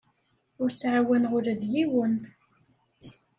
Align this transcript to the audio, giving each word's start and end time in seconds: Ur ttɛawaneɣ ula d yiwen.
Ur 0.61 0.69
ttɛawaneɣ 0.71 1.31
ula 1.37 1.53
d 1.61 1.63
yiwen. 1.73 2.13